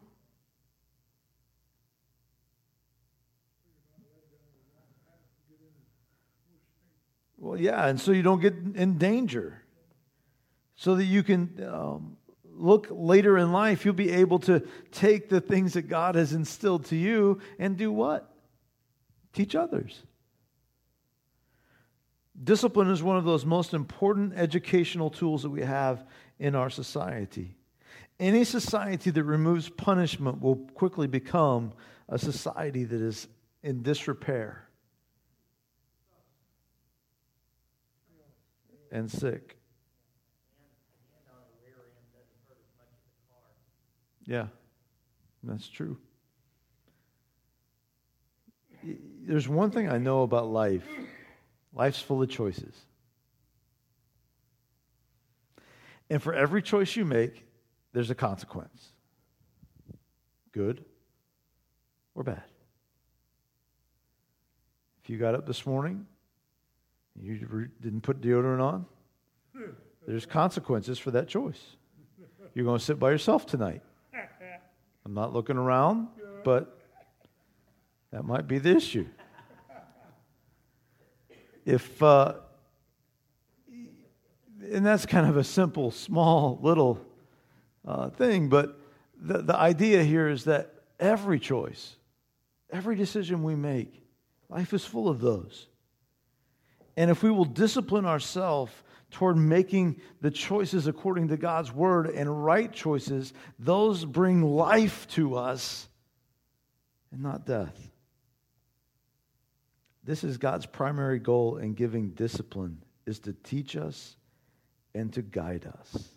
[7.43, 9.61] Well, yeah, and so you don't get in danger.
[10.75, 15.41] So that you can um, look later in life, you'll be able to take the
[15.41, 18.33] things that God has instilled to you and do what?
[19.33, 20.03] Teach others.
[22.41, 26.05] Discipline is one of those most important educational tools that we have
[26.39, 27.55] in our society.
[28.19, 31.73] Any society that removes punishment will quickly become
[32.07, 33.27] a society that is
[33.63, 34.69] in disrepair
[38.93, 39.57] and sick.
[44.25, 44.47] Yeah,
[45.43, 45.97] that's true.
[49.25, 50.87] There's one thing I know about life
[51.73, 52.73] life's full of choices.
[56.09, 57.45] And for every choice you make,
[57.91, 58.91] there's a consequence
[60.51, 60.85] good
[62.13, 62.43] or bad.
[65.03, 66.05] If you got up this morning,
[67.21, 68.85] you didn't put deodorant on,
[70.07, 71.61] there's consequences for that choice.
[72.53, 73.81] You're going to sit by yourself tonight.
[75.05, 76.07] I'm not looking around,
[76.43, 76.79] but
[78.11, 79.07] that might be the issue.
[81.65, 82.33] If, uh,
[84.71, 86.99] and that's kind of a simple, small, little
[87.87, 88.79] uh, thing, but
[89.19, 91.95] the, the idea here is that every choice,
[92.69, 94.03] every decision we make,
[94.49, 95.67] life is full of those.
[96.95, 98.71] And if we will discipline ourselves
[99.11, 105.35] toward making the choices according to God's word and right choices, those bring life to
[105.35, 105.87] us
[107.11, 107.77] and not death.
[110.03, 114.17] This is God's primary goal in giving discipline is to teach us
[114.93, 116.09] and to guide us.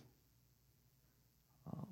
[1.72, 1.86] Um,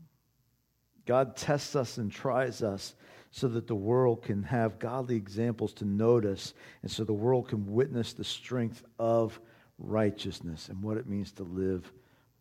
[1.06, 2.94] God tests us and tries us
[3.34, 7.66] so that the world can have godly examples to notice and so the world can
[7.66, 9.40] witness the strength of
[9.76, 11.92] righteousness and what it means to live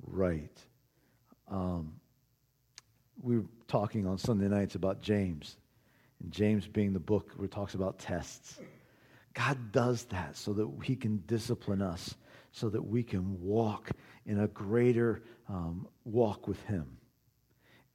[0.06, 0.56] right.
[1.48, 1.94] Um,
[3.20, 5.58] we were talking on Sunday nights about James,
[6.22, 8.60] and James being the book where it talks about tests.
[9.34, 12.14] God does that so that He can discipline us,
[12.52, 13.90] so that we can walk
[14.28, 16.86] in a greater um, walk with Him.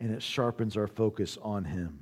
[0.00, 2.00] And it sharpens our focus on Him.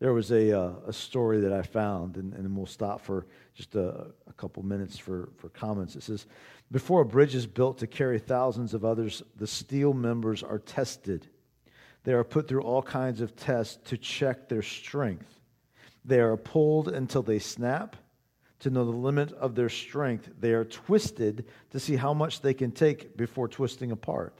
[0.00, 3.74] There was a, uh, a story that I found, and, and we'll stop for just
[3.74, 5.94] a, a couple minutes for, for comments.
[5.94, 6.26] It says
[6.72, 11.26] Before a bridge is built to carry thousands of others, the steel members are tested.
[12.04, 15.38] They are put through all kinds of tests to check their strength.
[16.02, 17.94] They are pulled until they snap
[18.60, 20.30] to know the limit of their strength.
[20.38, 24.38] They are twisted to see how much they can take before twisting apart.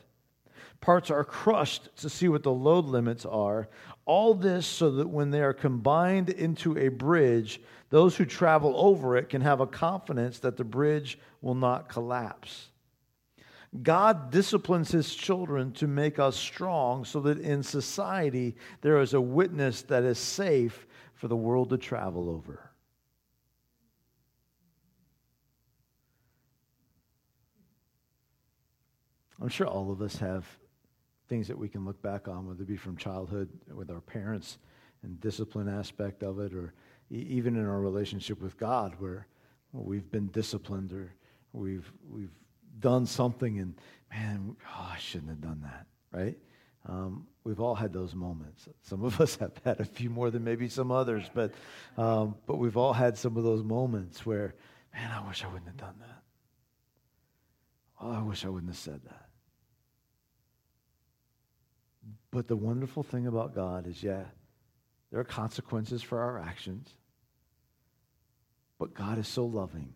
[0.81, 3.69] Parts are crushed to see what the load limits are.
[4.07, 9.17] All this so that when they are combined into a bridge, those who travel over
[9.17, 12.69] it can have a confidence that the bridge will not collapse.
[13.83, 19.21] God disciplines his children to make us strong so that in society there is a
[19.21, 22.71] witness that is safe for the world to travel over.
[29.41, 30.45] I'm sure all of us have
[31.31, 34.59] things that we can look back on, whether it be from childhood with our parents
[35.03, 36.75] and discipline aspect of it, or
[37.09, 39.27] even in our relationship with God, where
[39.73, 41.15] we've been disciplined or
[41.53, 42.35] we've we've
[42.81, 43.75] done something and
[44.13, 46.37] man, oh, I shouldn't have done that, right?
[46.87, 48.69] Um, we've all had those moments.
[48.83, 51.53] Some of us have had a few more than maybe some others, but,
[51.97, 54.55] um, but we've all had some of those moments where,
[54.93, 56.23] man, I wish I wouldn't have done that.
[58.01, 59.30] Oh, I wish I wouldn't have said that.
[62.31, 64.25] But the wonderful thing about God is, yeah,
[65.11, 66.89] there are consequences for our actions,
[68.79, 69.93] but God is so loving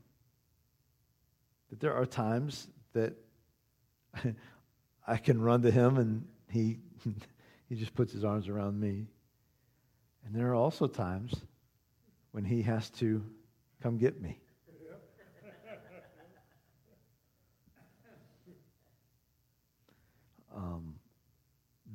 [1.71, 3.15] that there are times that
[5.07, 6.79] I can run to Him and he,
[7.69, 9.09] he just puts his arms around me.
[10.25, 11.35] And there are also times
[12.31, 13.23] when he has to
[13.83, 14.41] come get me.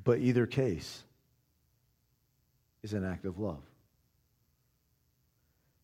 [0.04, 1.04] But either case
[2.84, 3.62] is an act of love.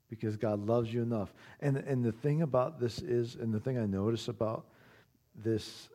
[0.09, 1.33] Because God loves you enough.
[1.59, 4.65] And, and the thing about this is, and the thing I notice about
[5.35, 5.89] this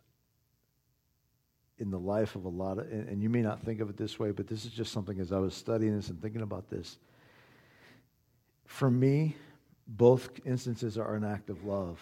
[1.79, 4.18] in the life of a lot of, and, you may not think of it this
[4.18, 6.99] way, but this is just something as I was studying this and thinking about this.
[8.66, 9.37] For me,
[9.87, 11.99] both instances are an act of love.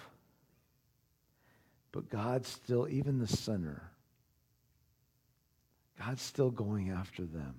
[1.93, 3.91] But God's still, even the sinner,
[5.99, 7.55] God's still going after them,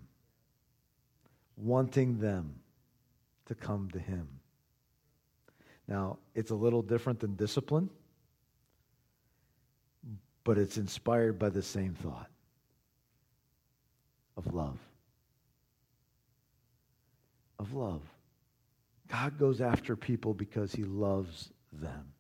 [1.58, 2.56] wanting them
[3.48, 4.28] to come to Him.
[5.88, 7.90] Now, it's a little different than discipline,
[10.44, 12.30] but it's inspired by the same thought
[14.38, 14.78] of love.
[17.58, 18.02] Of love.
[19.10, 22.14] God goes after people because he loves them.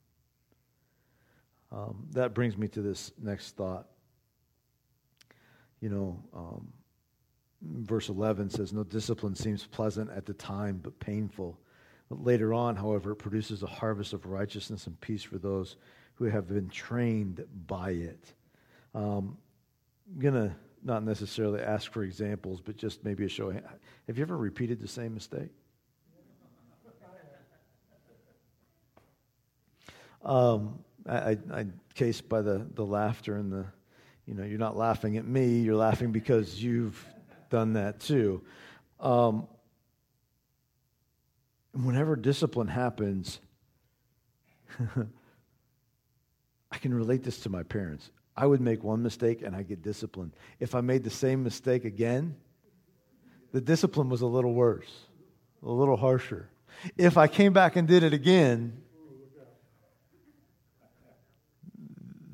[1.71, 3.87] Um, that brings me to this next thought.
[5.81, 6.67] You know, um,
[7.61, 11.59] verse 11 says, No discipline seems pleasant at the time, but painful.
[12.09, 15.77] But later on, however, it produces a harvest of righteousness and peace for those
[16.15, 18.33] who have been trained by it.
[18.93, 19.37] Um,
[20.11, 23.51] I'm going to not necessarily ask for examples, but just maybe a show.
[23.51, 25.51] Have you ever repeated the same mistake?
[30.23, 31.65] Um, I, I,
[31.95, 33.65] case by the, the laughter and the,
[34.29, 37.03] you know, you're not laughing at me, you're laughing because you've
[37.49, 38.43] done that too.
[38.99, 39.47] Um,
[41.73, 43.39] whenever discipline happens,
[46.71, 48.11] I can relate this to my parents.
[48.37, 50.33] I would make one mistake and I get disciplined.
[50.59, 52.35] If I made the same mistake again,
[53.51, 54.91] the discipline was a little worse,
[55.63, 56.47] a little harsher.
[56.99, 58.79] If I came back and did it again,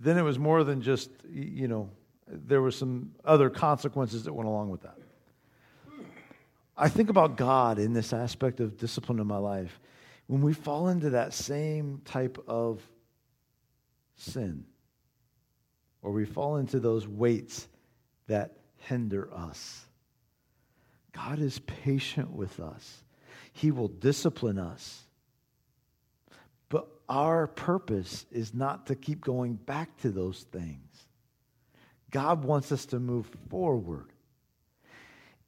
[0.06, 1.89] then it was more than just, you know,
[2.28, 4.97] there were some other consequences that went along with that.
[6.78, 9.80] I think about God in this aspect of discipline in my life.
[10.28, 12.82] When we fall into that same type of
[14.16, 14.66] sin,
[16.01, 17.68] or we fall into those weights
[18.28, 19.86] that hinder us,
[21.14, 23.03] God is patient with us.
[23.53, 25.05] He will discipline us.
[27.08, 31.08] Our purpose is not to keep going back to those things.
[32.12, 34.12] God wants us to move forward.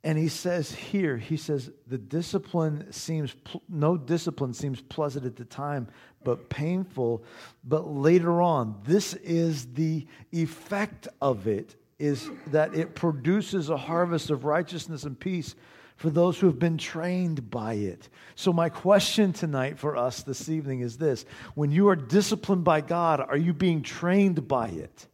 [0.04, 3.36] And he says here, he says, the discipline seems,
[3.68, 5.88] no discipline seems pleasant at the time,
[6.24, 7.24] but painful.
[7.64, 14.30] But later on, this is the effect of it, is that it produces a harvest
[14.30, 15.56] of righteousness and peace
[15.98, 18.08] for those who have been trained by it.
[18.36, 21.26] So, my question tonight for us this evening is this
[21.56, 25.08] When you are disciplined by God, are you being trained by it?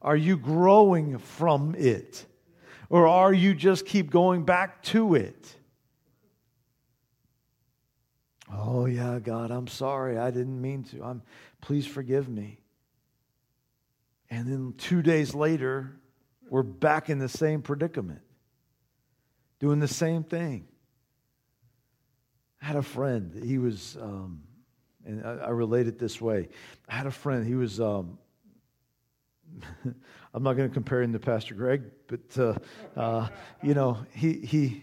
[0.00, 2.24] Are you growing from it?
[2.88, 5.54] Or are you just keep going back to it?
[8.50, 10.16] Oh yeah, God, I'm sorry.
[10.16, 11.02] I didn't mean to.
[11.02, 11.22] I'm
[11.60, 12.60] please forgive me.
[14.30, 15.96] And then 2 days later,
[16.48, 18.20] we're back in the same predicament.
[19.58, 20.66] Doing the same thing.
[22.62, 23.40] I had a friend.
[23.44, 24.42] He was, um,
[25.04, 26.48] and I, I relate it this way.
[26.88, 27.46] I had a friend.
[27.46, 28.18] He was um,
[30.34, 32.54] I'm not going to compare him to Pastor Greg, but uh,
[32.96, 33.28] uh,
[33.62, 34.82] you know he he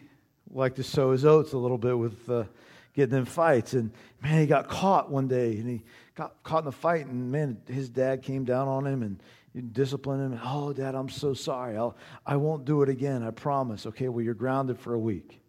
[0.50, 2.46] liked to sow his oats a little bit with uh,
[2.94, 5.84] getting in fights, and man, he got caught one day, and he
[6.16, 9.22] got caught in a fight, and man, his dad came down on him and
[9.62, 10.40] disciplined him.
[10.44, 11.78] Oh, Dad, I'm so sorry.
[11.78, 11.96] I'll
[12.26, 13.24] I won't do it again.
[13.24, 13.86] I promise.
[13.86, 15.42] Okay, well, you're grounded for a week.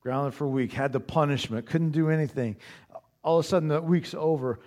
[0.00, 0.72] Grounded for a week.
[0.72, 1.66] Had the punishment.
[1.66, 2.56] Couldn't do anything.
[3.22, 4.60] All of a sudden, that week's over.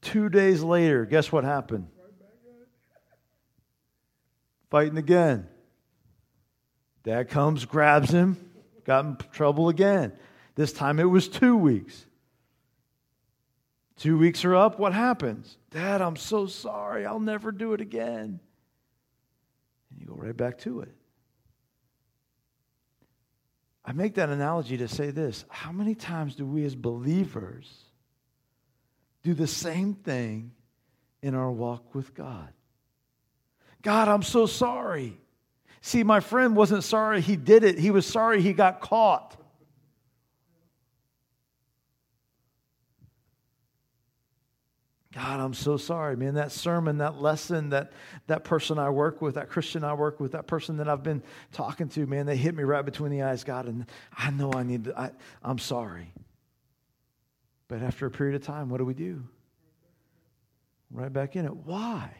[0.00, 1.88] Two days later, guess what happened?
[4.74, 5.46] fighting again.
[7.04, 8.50] Dad comes, grabs him,
[8.84, 10.12] got in trouble again.
[10.56, 12.06] This time it was two weeks.
[13.96, 14.78] Two weeks are up.
[14.78, 15.56] What happens?
[15.70, 17.06] Dad, I'm so sorry.
[17.06, 18.40] I'll never do it again.
[19.90, 20.92] And you go right back to it.
[23.84, 27.70] I make that analogy to say this How many times do we as believers
[29.22, 30.52] do the same thing
[31.22, 32.48] in our walk with God?
[33.82, 35.18] God, I'm so sorry.
[35.82, 39.36] See, my friend wasn't sorry he did it, he was sorry he got caught.
[45.14, 46.34] God, I'm so sorry, man.
[46.34, 47.92] That sermon, that lesson, that,
[48.26, 51.22] that person I work with, that Christian I work with, that person that I've been
[51.52, 53.86] talking to, man, they hit me right between the eyes, God, and
[54.16, 55.10] I know I need to, I,
[55.42, 56.12] I'm sorry.
[57.68, 59.22] But after a period of time, what do we do?
[60.90, 61.54] Right back in it.
[61.54, 62.10] Why?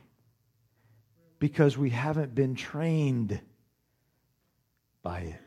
[1.44, 3.38] because we haven't been trained
[5.02, 5.40] by it.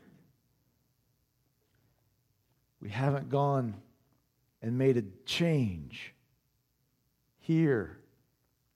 [2.80, 3.74] We haven't gone
[4.62, 6.14] and made a change
[7.48, 7.98] here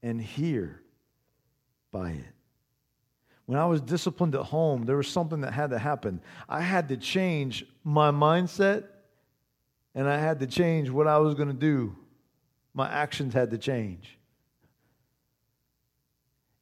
[0.03, 0.83] and here
[1.93, 2.25] by it.
[3.47, 6.21] When I was disciplined at home, there was something that had to happen.
[6.49, 8.87] I had to change my mindset
[9.95, 11.95] and I had to change what I was going to do.
[12.75, 14.19] My actions had to change.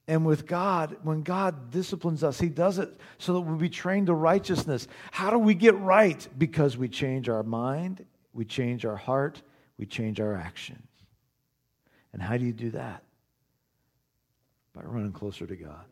[0.07, 4.09] And with God, when God disciplines us, He does it so that we'll be trained
[4.09, 4.89] to righteousness.
[5.13, 6.29] How do we get right?
[6.37, 9.43] Because we change our mind we change our heart,
[9.79, 10.90] we change our actions.
[12.13, 13.03] And how do you do that?
[14.75, 15.85] By running closer to God.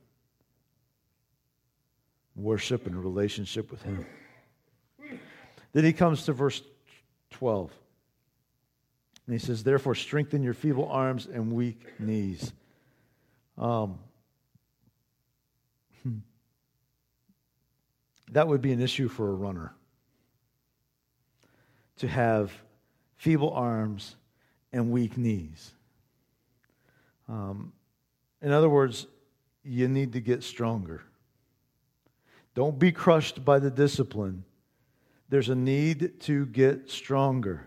[2.36, 4.06] Worship and relationship with Him.
[5.72, 6.62] Then he comes to verse
[7.30, 7.72] 12.
[9.26, 12.52] And he says, Therefore, strengthen your feeble arms and weak knees.
[13.58, 13.98] Um,
[16.02, 16.18] hmm.
[18.30, 19.74] that would be an issue for a runner
[21.98, 22.52] to have
[23.16, 24.14] feeble arms
[24.72, 25.72] and weak knees.
[27.28, 27.72] Um,
[28.40, 29.06] in other words,
[29.62, 31.02] you need to get stronger.
[32.54, 34.44] Don't be crushed by the discipline.
[35.28, 37.66] There's a need to get stronger.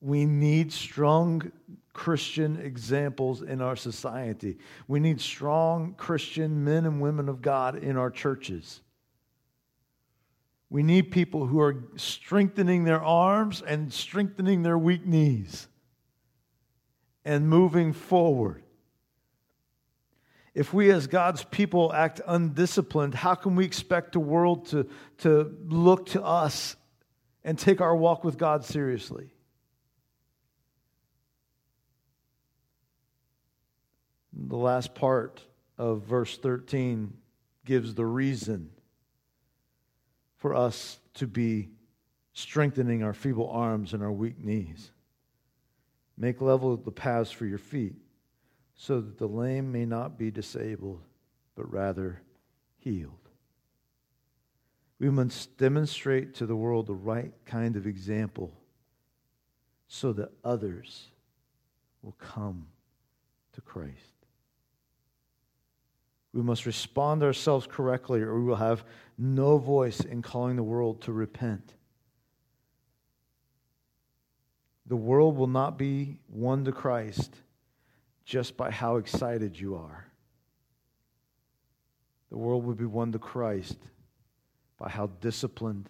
[0.00, 1.52] We need strong
[1.92, 4.58] Christian examples in our society.
[4.88, 8.80] We need strong Christian men and women of God in our churches.
[10.70, 15.68] We need people who are strengthening their arms and strengthening their weak knees
[17.24, 18.62] and moving forward.
[20.54, 24.86] If we as God's people act undisciplined, how can we expect the world to,
[25.18, 26.76] to look to us
[27.42, 29.32] and take our walk with God seriously?
[34.34, 35.40] The last part
[35.78, 37.14] of verse 13
[37.64, 38.70] gives the reason
[40.36, 41.70] for us to be
[42.34, 44.90] strengthening our feeble arms and our weak knees.
[46.16, 47.94] Make level the paths for your feet,
[48.74, 51.02] so that the lame may not be disabled,
[51.54, 52.22] but rather
[52.78, 53.28] healed.
[54.98, 58.52] We must demonstrate to the world the right kind of example
[59.88, 61.08] so that others
[62.02, 62.66] will come
[63.52, 63.96] to Christ.
[66.32, 68.84] We must respond ourselves correctly, or we will have
[69.18, 71.74] no voice in calling the world to repent.
[74.92, 77.34] The world will not be won to Christ
[78.26, 80.06] just by how excited you are.
[82.28, 83.78] The world will be won to Christ
[84.76, 85.88] by how disciplined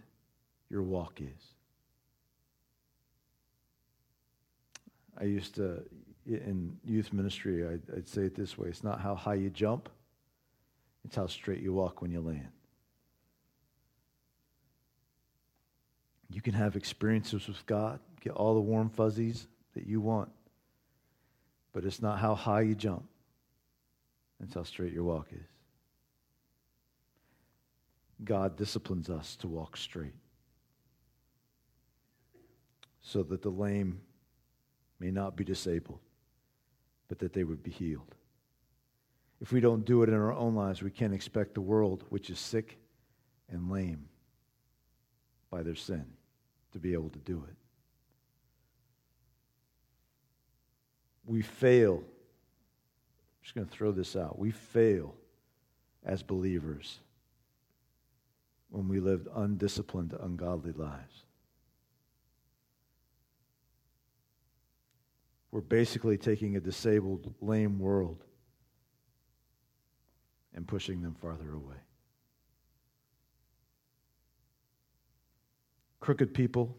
[0.71, 1.55] your walk is.
[5.21, 5.83] I used to,
[6.25, 9.89] in youth ministry, I'd, say it this way it's not how high you jump
[11.05, 12.53] it's how straight you walk when you land.
[16.33, 20.31] You can have experiences with God, get all the warm fuzzies that you want,
[21.73, 23.05] but it's not how high you jump,
[24.43, 25.47] it's how straight your walk is.
[28.25, 30.15] God disciplines us to walk straight
[33.01, 34.01] so that the lame
[35.01, 35.99] may not be disabled,
[37.09, 38.15] but that they would be healed.
[39.41, 42.31] If we don't do it in our own lives, we can't expect the world, which
[42.31, 42.79] is sick
[43.51, 44.09] and lame
[45.51, 46.07] by their sin,
[46.73, 47.55] to be able to do it.
[51.25, 51.97] We fail.
[51.97, 54.39] I'm just going to throw this out.
[54.39, 55.15] We fail
[56.05, 56.99] as believers
[58.71, 61.25] when we lived undisciplined, ungodly lives.
[65.51, 68.25] We're basically taking a disabled, lame world
[70.55, 71.77] and pushing them farther away.
[76.03, 76.77] Crooked people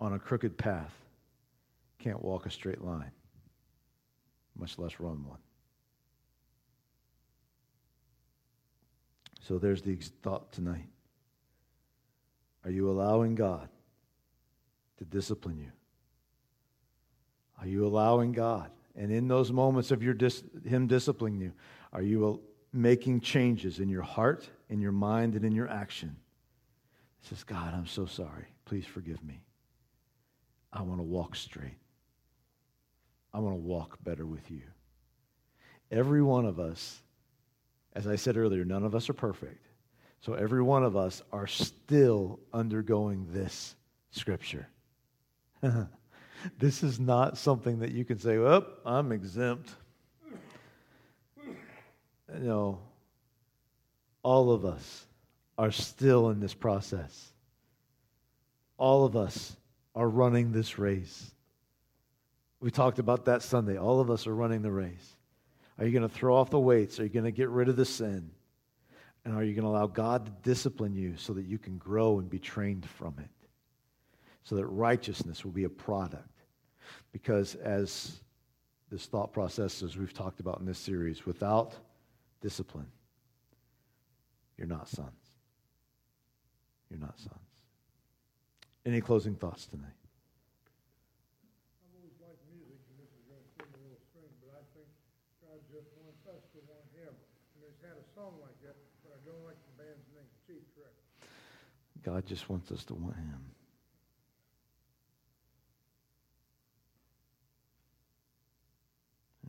[0.00, 0.92] on a crooked path
[2.00, 3.12] can't walk a straight line,
[4.58, 5.38] much less run one.
[9.40, 10.88] So there's the thought tonight.
[12.64, 13.68] Are you allowing God
[14.98, 15.70] to discipline you?
[17.60, 18.72] Are you allowing God?
[18.96, 21.52] And in those moments of your dis- Him disciplining you,
[21.92, 22.36] are you uh,
[22.72, 26.16] making changes in your heart, in your mind, and in your action.
[27.22, 28.46] Says, God, I'm so sorry.
[28.64, 29.40] Please forgive me.
[30.72, 31.78] I want to walk straight.
[33.32, 34.62] I want to walk better with you.
[35.90, 37.00] Every one of us,
[37.94, 39.66] as I said earlier, none of us are perfect.
[40.20, 43.74] So every one of us are still undergoing this
[44.10, 44.68] scripture.
[46.58, 49.70] this is not something that you can say, well, I'm exempt
[52.50, 52.80] know,
[54.22, 55.06] all of us
[55.60, 57.32] are still in this process.
[58.78, 59.54] All of us
[59.94, 61.32] are running this race.
[62.60, 63.76] We talked about that Sunday.
[63.76, 65.16] All of us are running the race.
[65.78, 66.98] Are you going to throw off the weights?
[66.98, 68.30] Are you going to get rid of the sin?
[69.26, 72.20] And are you going to allow God to discipline you so that you can grow
[72.20, 73.28] and be trained from it?
[74.44, 76.40] So that righteousness will be a product.
[77.12, 78.18] Because as
[78.90, 81.74] this thought process, as we've talked about in this series, without
[82.40, 82.86] discipline,
[84.56, 85.19] you're not sons.
[86.90, 87.38] You're not sons.
[88.84, 89.94] Any closing thoughts tonight?
[102.02, 103.40] God just wants us to want Him.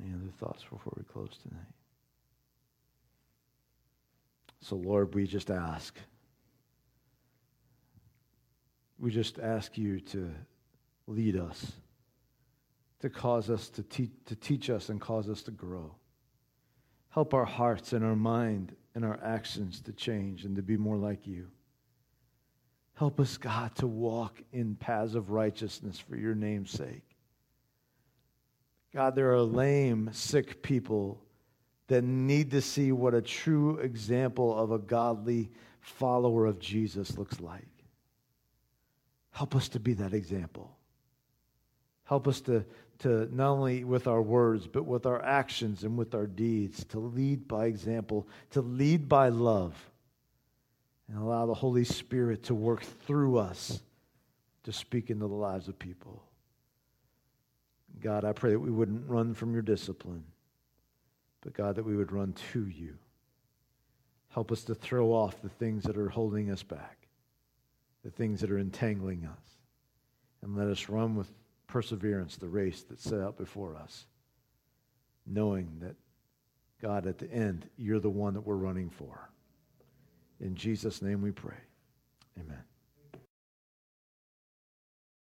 [0.01, 1.61] Any other thoughts before we close tonight?
[4.61, 5.97] So, Lord, we just ask.
[9.01, 10.29] We just ask you to
[11.07, 11.71] lead us,
[12.99, 15.95] to cause us to, te- to teach us and cause us to grow.
[17.09, 20.97] Help our hearts and our mind and our actions to change and to be more
[20.97, 21.47] like you.
[22.93, 27.15] Help us, God, to walk in paths of righteousness for your name's sake.
[28.93, 31.23] God, there are lame, sick people
[31.87, 35.49] that need to see what a true example of a godly
[35.79, 37.65] follower of Jesus looks like.
[39.32, 40.77] Help us to be that example.
[42.03, 42.65] Help us to,
[42.99, 46.99] to not only with our words, but with our actions and with our deeds, to
[46.99, 49.73] lead by example, to lead by love,
[51.07, 53.82] and allow the Holy Spirit to work through us
[54.63, 56.21] to speak into the lives of people.
[58.01, 60.23] God, I pray that we wouldn't run from your discipline,
[61.41, 62.97] but God, that we would run to you.
[64.29, 67.00] Help us to throw off the things that are holding us back
[68.03, 69.57] the things that are entangling us.
[70.41, 71.31] And let us run with
[71.67, 74.05] perseverance the race that's set out before us,
[75.25, 75.95] knowing that,
[76.81, 79.29] God, at the end, you're the one that we're running for.
[80.39, 81.57] In Jesus' name we pray.
[82.39, 82.63] Amen.